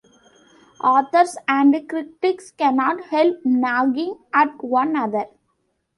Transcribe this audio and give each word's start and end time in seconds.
Authors 0.83 1.37
and 1.47 1.87
critics 1.87 2.49
cannot 2.49 3.03
help 3.09 3.37
nagging 3.45 4.17
at 4.33 4.63
one 4.63 4.95
another. 4.95 5.25